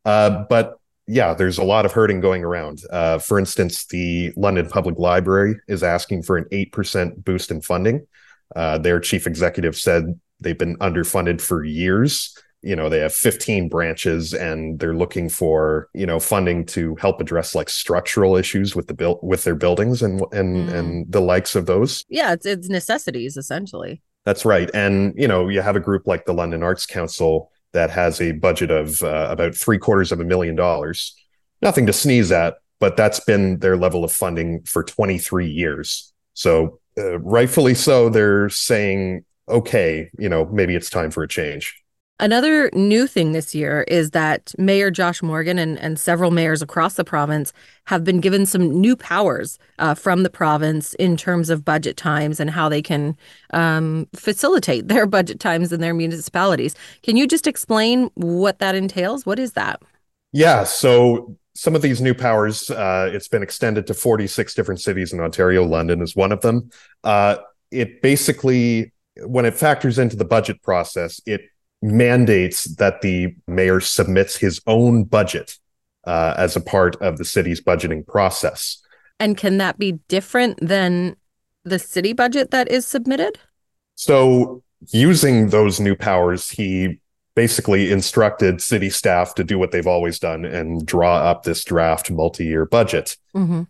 Uh, 0.05 0.43
but 0.47 0.75
yeah, 1.11 1.33
there's 1.33 1.57
a 1.57 1.63
lot 1.63 1.85
of 1.85 1.91
hurting 1.91 2.21
going 2.21 2.43
around. 2.43 2.81
Uh, 2.89 3.17
for 3.19 3.37
instance, 3.37 3.85
the 3.87 4.31
London 4.37 4.67
Public 4.67 4.97
Library 4.97 5.55
is 5.67 5.83
asking 5.83 6.23
for 6.23 6.37
an 6.37 6.45
8% 6.51 7.23
boost 7.25 7.51
in 7.51 7.61
funding. 7.61 8.07
Uh, 8.55 8.77
their 8.77 8.99
chief 8.99 9.27
executive 9.27 9.75
said 9.75 10.19
they've 10.39 10.57
been 10.57 10.77
underfunded 10.77 11.41
for 11.41 11.63
years. 11.63 12.37
You 12.63 12.75
know, 12.75 12.89
they 12.89 12.99
have 12.99 13.13
15 13.13 13.69
branches 13.69 14.33
and 14.33 14.79
they're 14.79 14.93
looking 14.95 15.29
for, 15.29 15.89
you 15.93 16.05
know, 16.05 16.19
funding 16.19 16.65
to 16.67 16.95
help 16.95 17.19
address 17.19 17.55
like 17.55 17.69
structural 17.69 18.35
issues 18.37 18.75
with 18.75 18.87
the 18.87 18.93
build 18.93 19.19
with 19.23 19.43
their 19.43 19.55
buildings 19.55 20.01
and 20.03 20.21
and 20.31 20.69
Mm. 20.69 20.73
and 20.77 21.11
the 21.11 21.21
likes 21.21 21.55
of 21.55 21.65
those. 21.65 22.05
yeah 22.07 22.33
it's 22.33 22.45
it's 22.45 22.69
necessities 22.69 23.35
essentially 23.35 24.01
That's 24.25 24.45
right. 24.45 24.69
And, 24.75 25.13
you 25.17 25.27
know, 25.27 25.49
you 25.49 25.61
have 25.61 25.75
a 25.75 25.79
group 25.79 26.03
like 26.05 26.25
the 26.25 26.33
London 26.41 26.61
Arts 26.61 26.85
Council 26.85 27.51
that 27.73 27.89
has 27.89 28.19
a 28.19 28.33
budget 28.33 28.71
of 28.71 29.01
uh, 29.03 29.27
about 29.29 29.55
three 29.55 29.77
quarters 29.77 30.11
of 30.11 30.19
a 30.19 30.25
million 30.25 30.55
dollars. 30.55 31.15
Nothing 31.61 31.85
to 31.85 31.93
sneeze 31.93 32.31
at, 32.31 32.55
but 32.79 32.97
that's 32.97 33.19
been 33.21 33.59
their 33.59 33.77
level 33.77 34.03
of 34.03 34.11
funding 34.11 34.63
for 34.63 34.83
23 34.83 35.49
years. 35.49 36.11
So, 36.33 36.79
uh, 36.97 37.19
rightfully 37.19 37.73
so, 37.75 38.09
they're 38.09 38.49
saying, 38.49 39.23
okay, 39.47 40.09
you 40.17 40.29
know, 40.29 40.45
maybe 40.45 40.75
it's 40.75 40.89
time 40.89 41.11
for 41.11 41.23
a 41.23 41.27
change. 41.27 41.80
Another 42.21 42.69
new 42.73 43.07
thing 43.07 43.31
this 43.31 43.55
year 43.55 43.81
is 43.87 44.11
that 44.11 44.53
Mayor 44.59 44.91
Josh 44.91 45.23
Morgan 45.23 45.57
and, 45.57 45.79
and 45.79 45.99
several 45.99 46.29
mayors 46.29 46.61
across 46.61 46.93
the 46.93 47.03
province 47.03 47.51
have 47.87 48.03
been 48.03 48.19
given 48.19 48.45
some 48.45 48.79
new 48.79 48.95
powers 48.95 49.57
uh, 49.79 49.95
from 49.95 50.21
the 50.21 50.29
province 50.29 50.93
in 50.93 51.17
terms 51.17 51.49
of 51.49 51.65
budget 51.65 51.97
times 51.97 52.39
and 52.39 52.51
how 52.51 52.69
they 52.69 52.83
can 52.83 53.17
um, 53.53 54.07
facilitate 54.15 54.87
their 54.87 55.07
budget 55.07 55.39
times 55.39 55.73
in 55.73 55.81
their 55.81 55.95
municipalities. 55.95 56.75
Can 57.01 57.17
you 57.17 57.25
just 57.25 57.47
explain 57.47 58.11
what 58.13 58.59
that 58.59 58.75
entails? 58.75 59.25
What 59.25 59.39
is 59.39 59.53
that? 59.53 59.81
Yeah. 60.31 60.63
So 60.63 61.35
some 61.55 61.75
of 61.75 61.81
these 61.81 62.01
new 62.01 62.13
powers, 62.13 62.69
uh, 62.69 63.09
it's 63.11 63.29
been 63.29 63.41
extended 63.41 63.87
to 63.87 63.95
46 63.95 64.53
different 64.53 64.79
cities 64.79 65.11
in 65.11 65.19
Ontario. 65.19 65.65
London 65.65 66.03
is 66.03 66.15
one 66.15 66.31
of 66.31 66.41
them. 66.41 66.69
Uh, 67.03 67.37
it 67.71 68.03
basically, 68.03 68.93
when 69.25 69.45
it 69.45 69.55
factors 69.55 69.97
into 69.97 70.15
the 70.15 70.23
budget 70.23 70.61
process, 70.61 71.19
it 71.25 71.41
mandates 71.81 72.65
that 72.75 73.01
the 73.01 73.35
mayor 73.47 73.79
submits 73.79 74.37
his 74.37 74.61
own 74.67 75.03
budget 75.03 75.57
uh, 76.05 76.35
as 76.37 76.55
a 76.55 76.61
part 76.61 76.95
of 76.97 77.17
the 77.17 77.25
city's 77.25 77.61
budgeting 77.61 78.05
process. 78.05 78.81
And 79.19 79.37
can 79.37 79.57
that 79.57 79.77
be 79.77 79.93
different 80.07 80.59
than 80.61 81.15
the 81.63 81.79
city 81.79 82.13
budget 82.13 82.51
that 82.51 82.69
is 82.69 82.85
submitted? 82.85 83.39
So, 83.95 84.63
using 84.91 85.49
those 85.49 85.79
new 85.79 85.95
powers, 85.95 86.49
he 86.49 86.99
basically 87.35 87.91
instructed 87.91 88.61
city 88.61 88.89
staff 88.89 89.35
to 89.35 89.43
do 89.43 89.57
what 89.57 89.71
they've 89.71 89.87
always 89.87 90.19
done 90.19 90.43
and 90.43 90.85
draw 90.85 91.17
up 91.17 91.43
this 91.43 91.63
draft 91.63 92.11
multi 92.11 92.45
year 92.45 92.65
budget. 92.65 93.17
Mm-hmm. 93.35 93.63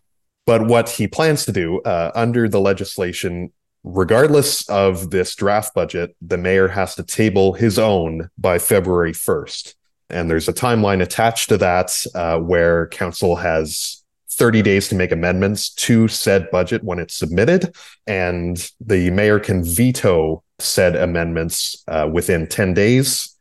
But 0.45 0.67
what 0.67 0.89
he 0.89 1.07
plans 1.07 1.45
to 1.45 1.51
do 1.51 1.81
uh, 1.81 2.11
under 2.15 2.49
the 2.49 2.59
legislation, 2.59 3.51
regardless 3.83 4.67
of 4.69 5.09
this 5.11 5.35
draft 5.35 5.73
budget, 5.73 6.15
the 6.21 6.37
mayor 6.37 6.67
has 6.67 6.95
to 6.95 7.03
table 7.03 7.53
his 7.53 7.79
own 7.79 8.29
by 8.37 8.59
February 8.59 9.13
1st. 9.13 9.75
And 10.09 10.29
there's 10.29 10.47
a 10.47 10.53
timeline 10.53 11.01
attached 11.01 11.49
to 11.49 11.57
that 11.57 12.05
uh, 12.13 12.37
where 12.37 12.87
council 12.87 13.37
has 13.37 14.03
30 14.31 14.61
days 14.61 14.87
to 14.89 14.95
make 14.95 15.11
amendments 15.11 15.69
to 15.69 16.07
said 16.07 16.49
budget 16.51 16.83
when 16.83 16.99
it's 16.99 17.15
submitted. 17.15 17.75
And 18.07 18.57
the 18.79 19.09
mayor 19.11 19.39
can 19.39 19.63
veto 19.63 20.43
said 20.59 20.95
amendments 20.95 21.83
uh, 21.87 22.09
within 22.11 22.47
10 22.47 22.73
days. 22.73 23.37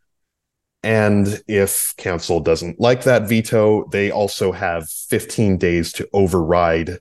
And 0.83 1.43
if 1.47 1.95
council 1.99 2.41
doesn't 2.41 2.81
like 2.81 3.05
that 3.05 3.29
veto, 3.29 3.87
they 3.91 4.11
also 4.11 4.53
have 4.53 4.89
15 4.89 5.59
days 5.59 5.93
to 5.95 6.09
override 6.13 6.99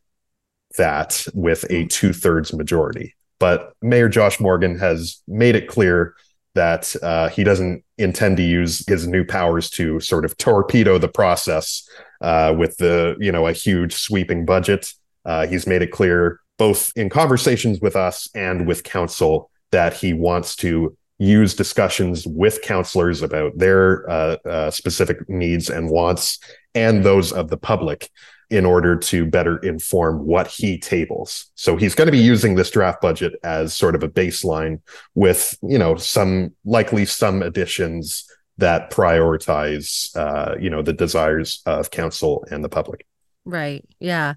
that 0.77 1.25
with 1.33 1.65
a 1.69 1.85
two 1.85 2.13
thirds 2.13 2.53
majority. 2.53 3.15
But 3.39 3.73
Mayor 3.81 4.09
Josh 4.09 4.39
Morgan 4.39 4.77
has 4.79 5.21
made 5.27 5.55
it 5.55 5.67
clear 5.67 6.13
that 6.55 6.93
uh, 7.01 7.29
he 7.29 7.43
doesn't 7.43 7.83
intend 7.97 8.37
to 8.37 8.43
use 8.43 8.85
his 8.87 9.07
new 9.07 9.23
powers 9.23 9.69
to 9.69 9.99
sort 9.99 10.25
of 10.25 10.37
torpedo 10.37 10.97
the 10.97 11.07
process 11.07 11.87
uh, 12.21 12.53
with 12.57 12.77
the, 12.77 13.15
you 13.19 13.31
know, 13.31 13.47
a 13.47 13.53
huge 13.53 13.93
sweeping 13.93 14.45
budget. 14.45 14.93
Uh, 15.25 15.47
he's 15.47 15.67
made 15.67 15.81
it 15.81 15.91
clear 15.91 16.39
both 16.57 16.91
in 16.95 17.09
conversations 17.09 17.79
with 17.79 17.95
us 17.95 18.27
and 18.35 18.67
with 18.67 18.83
council 18.83 19.49
that 19.71 19.93
he 19.93 20.13
wants 20.13 20.55
to 20.57 20.95
use 21.17 21.53
discussions 21.53 22.25
with 22.25 22.61
counselors 22.61 23.21
about 23.21 23.57
their 23.57 24.09
uh, 24.09 24.37
uh, 24.45 24.71
specific 24.71 25.27
needs 25.29 25.69
and 25.69 25.89
wants 25.89 26.39
and 26.75 27.03
those 27.03 27.31
of 27.31 27.49
the 27.49 27.57
public 27.57 28.09
in 28.49 28.65
order 28.65 28.95
to 28.95 29.25
better 29.25 29.57
inform 29.59 30.25
what 30.25 30.47
he 30.47 30.77
tables. 30.77 31.51
So 31.55 31.77
he's 31.77 31.93
going 31.93 32.07
to 32.07 32.11
be 32.11 32.17
using 32.17 32.55
this 32.55 32.71
draft 32.71 33.01
budget 33.01 33.33
as 33.43 33.73
sort 33.73 33.95
of 33.95 34.03
a 34.03 34.09
baseline 34.09 34.81
with, 35.13 35.57
you 35.61 35.77
know, 35.77 35.95
some 35.95 36.53
likely 36.65 37.05
some 37.05 37.43
additions 37.43 38.25
that 38.57 38.91
prioritize, 38.91 40.15
uh, 40.17 40.55
you 40.59 40.69
know, 40.69 40.81
the 40.81 40.93
desires 40.93 41.61
of 41.65 41.91
council 41.91 42.43
and 42.49 42.63
the 42.63 42.69
public. 42.69 43.05
Right. 43.45 43.85
Yeah. 43.99 44.33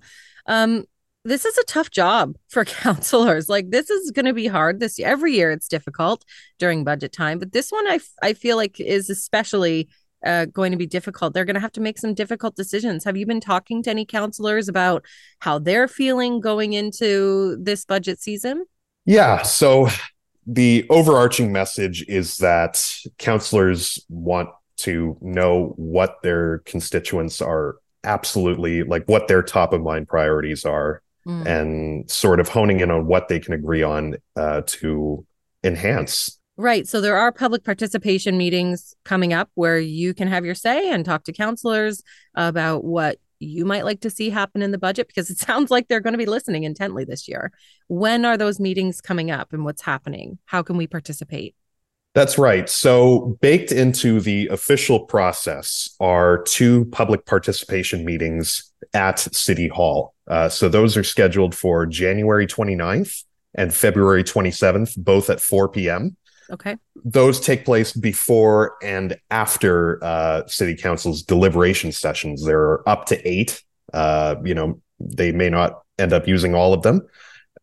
Um, 0.46 0.84
this 1.24 1.44
is 1.44 1.56
a 1.56 1.64
tough 1.64 1.90
job 1.90 2.36
for 2.48 2.64
counselors. 2.66 3.48
Like 3.48 3.70
this 3.70 3.90
is 3.90 4.10
going 4.10 4.26
to 4.26 4.34
be 4.34 4.46
hard 4.46 4.80
this. 4.80 4.98
Every 5.00 5.34
year 5.34 5.50
it's 5.50 5.68
difficult 5.68 6.24
during 6.58 6.84
budget 6.84 7.12
time, 7.12 7.38
but 7.38 7.52
this 7.52 7.70
one 7.70 7.86
I, 7.86 8.00
I 8.22 8.34
feel 8.34 8.56
like 8.56 8.80
is 8.80 9.08
especially 9.08 9.88
uh, 10.24 10.46
going 10.46 10.72
to 10.72 10.78
be 10.78 10.86
difficult. 10.86 11.34
They're 11.34 11.44
going 11.44 11.54
to 11.54 11.60
have 11.60 11.72
to 11.72 11.80
make 11.80 11.98
some 11.98 12.14
difficult 12.14 12.56
decisions. 12.56 13.04
Have 13.04 13.16
you 13.16 13.26
been 13.26 13.40
talking 13.40 13.82
to 13.82 13.90
any 13.90 14.04
counselors 14.04 14.68
about 14.68 15.04
how 15.40 15.58
they're 15.58 15.88
feeling 15.88 16.40
going 16.40 16.72
into 16.72 17.56
this 17.60 17.84
budget 17.84 18.20
season? 18.20 18.64
Yeah. 19.04 19.42
So, 19.42 19.88
the 20.46 20.86
overarching 20.90 21.52
message 21.52 22.04
is 22.08 22.38
that 22.38 22.84
counselors 23.18 24.04
want 24.08 24.48
to 24.78 25.16
know 25.20 25.74
what 25.76 26.20
their 26.22 26.58
constituents 26.60 27.40
are 27.40 27.76
absolutely 28.04 28.82
like 28.82 29.04
what 29.06 29.28
their 29.28 29.42
top 29.42 29.72
of 29.72 29.80
mind 29.80 30.08
priorities 30.08 30.64
are 30.64 31.02
mm. 31.26 31.46
and 31.46 32.10
sort 32.10 32.40
of 32.40 32.48
honing 32.48 32.80
in 32.80 32.90
on 32.90 33.06
what 33.06 33.28
they 33.28 33.38
can 33.38 33.54
agree 33.54 33.82
on 33.82 34.16
uh, 34.36 34.62
to 34.66 35.24
enhance 35.62 36.38
Right. 36.56 36.86
So 36.86 37.00
there 37.00 37.16
are 37.16 37.32
public 37.32 37.64
participation 37.64 38.36
meetings 38.36 38.94
coming 39.04 39.32
up 39.32 39.50
where 39.54 39.78
you 39.78 40.12
can 40.12 40.28
have 40.28 40.44
your 40.44 40.54
say 40.54 40.90
and 40.90 41.04
talk 41.04 41.24
to 41.24 41.32
counselors 41.32 42.02
about 42.34 42.84
what 42.84 43.18
you 43.38 43.64
might 43.64 43.84
like 43.84 44.00
to 44.00 44.10
see 44.10 44.30
happen 44.30 44.62
in 44.62 44.70
the 44.70 44.78
budget 44.78 45.08
because 45.08 45.30
it 45.30 45.38
sounds 45.46 45.70
like 45.70 45.88
they're 45.88 46.00
going 46.00 46.12
to 46.12 46.18
be 46.18 46.26
listening 46.26 46.64
intently 46.64 47.04
this 47.04 47.26
year. 47.26 47.52
When 47.88 48.24
are 48.24 48.36
those 48.36 48.60
meetings 48.60 49.00
coming 49.00 49.30
up 49.30 49.52
and 49.52 49.64
what's 49.64 49.82
happening? 49.82 50.38
How 50.44 50.62
can 50.62 50.76
we 50.76 50.86
participate? 50.86 51.54
That's 52.14 52.36
right. 52.36 52.68
So, 52.68 53.38
baked 53.40 53.72
into 53.72 54.20
the 54.20 54.48
official 54.48 55.00
process 55.00 55.96
are 55.98 56.42
two 56.42 56.84
public 56.86 57.24
participation 57.24 58.04
meetings 58.04 58.70
at 58.92 59.18
City 59.18 59.68
Hall. 59.68 60.14
Uh, 60.28 60.50
so, 60.50 60.68
those 60.68 60.94
are 60.98 61.04
scheduled 61.04 61.54
for 61.54 61.86
January 61.86 62.46
29th 62.46 63.24
and 63.54 63.72
February 63.72 64.24
27th, 64.24 64.98
both 64.98 65.30
at 65.30 65.40
4 65.40 65.70
p.m. 65.70 66.18
Okay. 66.50 66.76
Those 67.04 67.40
take 67.40 67.64
place 67.64 67.92
before 67.92 68.76
and 68.82 69.16
after 69.30 70.02
uh, 70.02 70.46
city 70.46 70.76
council's 70.76 71.22
deliberation 71.22 71.92
sessions. 71.92 72.44
There 72.44 72.60
are 72.60 72.88
up 72.88 73.06
to 73.06 73.28
eight. 73.28 73.62
Uh, 73.92 74.36
you 74.44 74.54
know, 74.54 74.80
they 75.00 75.32
may 75.32 75.50
not 75.50 75.82
end 75.98 76.12
up 76.12 76.28
using 76.28 76.54
all 76.54 76.72
of 76.72 76.82
them. 76.82 77.06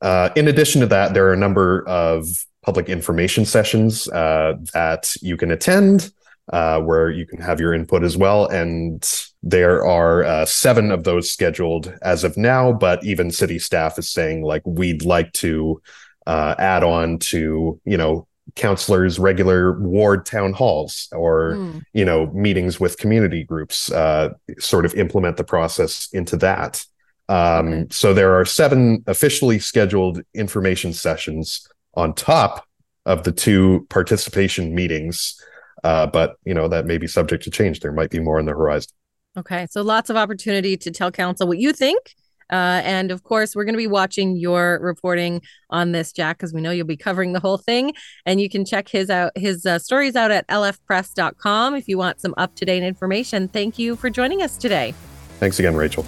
Uh, 0.01 0.29
in 0.35 0.47
addition 0.47 0.81
to 0.81 0.87
that, 0.87 1.13
there 1.13 1.27
are 1.27 1.33
a 1.33 1.37
number 1.37 1.87
of 1.87 2.27
public 2.63 2.89
information 2.89 3.45
sessions 3.45 4.07
uh, 4.09 4.53
that 4.73 5.13
you 5.21 5.37
can 5.37 5.51
attend. 5.51 6.11
Uh, 6.51 6.81
where 6.81 7.11
you 7.11 7.27
can 7.27 7.39
have 7.39 7.59
your 7.59 7.75
input 7.75 8.03
as 8.03 8.17
well. 8.17 8.47
And 8.47 9.07
there 9.43 9.85
are 9.85 10.23
uh, 10.23 10.45
seven 10.45 10.89
of 10.89 11.03
those 11.03 11.29
scheduled 11.29 11.93
as 12.01 12.23
of 12.23 12.37
now, 12.37 12.73
but 12.73 13.03
even 13.03 13.29
city 13.29 13.59
staff 13.59 13.99
is 13.99 14.09
saying 14.09 14.41
like 14.41 14.63
we'd 14.65 15.05
like 15.05 15.31
to 15.33 15.79
add 16.25 16.83
on 16.83 17.19
to 17.19 17.79
you 17.85 17.97
know 17.97 18.27
counselors 18.55 19.19
regular 19.19 19.79
ward 19.79 20.25
town 20.25 20.53
halls 20.53 21.07
or 21.11 21.53
mm. 21.53 21.83
you 21.93 22.05
know 22.05 22.27
meetings 22.27 22.79
with 22.79 22.97
community 22.97 23.43
groups 23.43 23.91
uh, 23.91 24.29
sort 24.59 24.85
of 24.85 24.93
implement 24.95 25.37
the 25.37 25.43
process 25.43 26.07
into 26.13 26.37
that 26.37 26.85
um, 27.27 27.67
okay. 27.67 27.87
so 27.91 28.13
there 28.13 28.33
are 28.33 28.45
seven 28.45 29.03
officially 29.07 29.59
scheduled 29.59 30.21
information 30.33 30.93
sessions 30.93 31.67
on 31.95 32.13
top 32.13 32.65
of 33.05 33.23
the 33.23 33.31
two 33.31 33.85
participation 33.89 34.73
meetings 34.73 35.39
uh, 35.83 36.05
but 36.07 36.37
you 36.45 36.53
know 36.53 36.67
that 36.67 36.85
may 36.85 36.97
be 36.97 37.07
subject 37.07 37.43
to 37.43 37.51
change 37.51 37.79
there 37.79 37.91
might 37.91 38.09
be 38.09 38.19
more 38.19 38.39
on 38.39 38.45
the 38.45 38.51
horizon 38.51 38.91
okay 39.37 39.67
so 39.69 39.81
lots 39.81 40.09
of 40.09 40.15
opportunity 40.15 40.75
to 40.77 40.91
tell 40.91 41.11
council 41.11 41.47
what 41.47 41.57
you 41.57 41.73
think 41.73 42.15
uh, 42.51 42.81
and 42.83 43.11
of 43.11 43.23
course, 43.23 43.55
we're 43.55 43.65
going 43.65 43.73
to 43.73 43.77
be 43.77 43.87
watching 43.87 44.37
your 44.37 44.79
reporting 44.81 45.41
on 45.69 45.91
this, 45.91 46.11
Jack, 46.11 46.37
because 46.37 46.53
we 46.53 46.61
know 46.61 46.71
you'll 46.71 46.87
be 46.87 46.97
covering 46.97 47.33
the 47.33 47.39
whole 47.39 47.57
thing. 47.57 47.93
And 48.25 48.41
you 48.41 48.49
can 48.49 48.65
check 48.65 48.89
his 48.89 49.09
out 49.09 49.31
his 49.35 49.65
uh, 49.65 49.79
stories 49.79 50.15
out 50.15 50.31
at 50.31 50.47
lfpress.com 50.47 51.75
if 51.75 51.87
you 51.87 51.97
want 51.97 52.19
some 52.19 52.33
up 52.37 52.55
to 52.55 52.65
date 52.65 52.83
information. 52.83 53.47
Thank 53.47 53.77
you 53.77 53.95
for 53.95 54.09
joining 54.09 54.41
us 54.41 54.57
today. 54.57 54.93
Thanks 55.39 55.59
again, 55.59 55.75
Rachel. 55.75 56.05